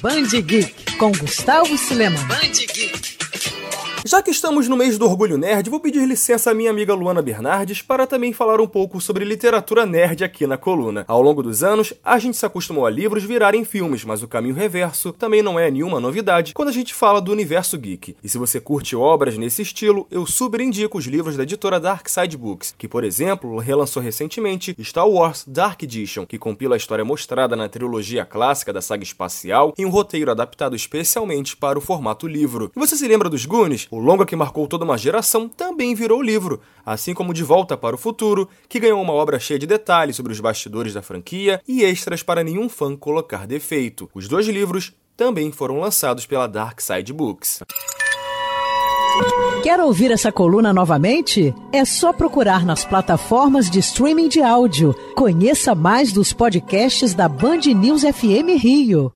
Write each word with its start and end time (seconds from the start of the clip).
Band 0.00 0.30
Geek 0.42 0.96
com 0.98 1.12
Gustavo 1.12 1.76
Silema. 1.76 2.18
Band 2.24 2.66
Geek. 2.72 3.13
Já 4.14 4.22
que 4.22 4.30
estamos 4.30 4.68
no 4.68 4.76
mês 4.76 4.96
do 4.96 5.06
Orgulho 5.06 5.36
Nerd, 5.36 5.68
vou 5.68 5.80
pedir 5.80 6.06
licença 6.06 6.52
à 6.52 6.54
minha 6.54 6.70
amiga 6.70 6.94
Luana 6.94 7.20
Bernardes 7.20 7.82
para 7.82 8.06
também 8.06 8.32
falar 8.32 8.60
um 8.60 8.66
pouco 8.68 9.00
sobre 9.00 9.24
literatura 9.24 9.84
nerd 9.84 10.22
aqui 10.22 10.46
na 10.46 10.56
coluna. 10.56 11.04
Ao 11.08 11.20
longo 11.20 11.42
dos 11.42 11.64
anos, 11.64 11.92
a 12.04 12.16
gente 12.20 12.36
se 12.36 12.46
acostumou 12.46 12.86
a 12.86 12.90
livros 12.90 13.24
virarem 13.24 13.64
filmes, 13.64 14.04
mas 14.04 14.22
o 14.22 14.28
caminho 14.28 14.54
reverso 14.54 15.12
também 15.12 15.42
não 15.42 15.58
é 15.58 15.68
nenhuma 15.68 15.98
novidade 15.98 16.54
quando 16.54 16.68
a 16.68 16.72
gente 16.72 16.94
fala 16.94 17.20
do 17.20 17.32
universo 17.32 17.76
geek. 17.76 18.14
E 18.22 18.28
se 18.28 18.38
você 18.38 18.60
curte 18.60 18.94
obras 18.94 19.36
nesse 19.36 19.62
estilo, 19.62 20.06
eu 20.12 20.24
super 20.26 20.60
indico 20.60 20.96
os 20.96 21.06
livros 21.06 21.36
da 21.36 21.42
editora 21.42 21.80
Dark 21.80 22.08
Side 22.08 22.36
Books, 22.36 22.72
que, 22.78 22.86
por 22.86 23.02
exemplo, 23.02 23.58
relançou 23.58 24.00
recentemente 24.00 24.76
Star 24.80 25.08
Wars 25.08 25.44
Dark 25.44 25.82
Edition, 25.82 26.24
que 26.24 26.38
compila 26.38 26.76
a 26.76 26.78
história 26.78 27.04
mostrada 27.04 27.56
na 27.56 27.68
trilogia 27.68 28.24
clássica 28.24 28.72
da 28.72 28.80
saga 28.80 29.02
espacial 29.02 29.74
em 29.76 29.84
um 29.84 29.90
roteiro 29.90 30.30
adaptado 30.30 30.76
especialmente 30.76 31.56
para 31.56 31.76
o 31.76 31.82
formato 31.82 32.28
livro. 32.28 32.70
E 32.76 32.78
você 32.78 32.94
se 32.94 33.08
lembra 33.08 33.28
dos 33.28 33.44
Goonies? 33.44 33.88
O 33.90 34.03
longa 34.04 34.26
que 34.26 34.36
marcou 34.36 34.68
toda 34.68 34.84
uma 34.84 34.98
geração 34.98 35.48
também 35.48 35.94
virou 35.94 36.20
livro, 36.20 36.60
assim 36.84 37.14
como 37.14 37.32
De 37.32 37.42
Volta 37.42 37.74
para 37.74 37.96
o 37.96 37.98
Futuro, 37.98 38.48
que 38.68 38.78
ganhou 38.78 39.00
uma 39.00 39.14
obra 39.14 39.38
cheia 39.38 39.58
de 39.58 39.66
detalhes 39.66 40.14
sobre 40.14 40.30
os 40.30 40.40
bastidores 40.40 40.92
da 40.92 41.00
franquia 41.00 41.60
e 41.66 41.82
extras 41.82 42.22
para 42.22 42.44
nenhum 42.44 42.68
fã 42.68 42.94
colocar 42.94 43.46
defeito. 43.46 44.10
Os 44.14 44.28
dois 44.28 44.46
livros 44.46 44.92
também 45.16 45.50
foram 45.50 45.80
lançados 45.80 46.26
pela 46.26 46.46
Dark 46.46 46.80
Side 46.80 47.12
Books. 47.12 47.62
Quer 49.62 49.80
ouvir 49.80 50.10
essa 50.10 50.30
coluna 50.30 50.72
novamente? 50.72 51.54
É 51.72 51.84
só 51.84 52.12
procurar 52.12 52.66
nas 52.66 52.84
plataformas 52.84 53.70
de 53.70 53.78
streaming 53.78 54.28
de 54.28 54.42
áudio. 54.42 54.94
Conheça 55.14 55.74
mais 55.74 56.12
dos 56.12 56.32
podcasts 56.32 57.14
da 57.14 57.28
Band 57.28 57.60
News 57.74 58.02
FM 58.02 58.60
Rio. 58.60 59.14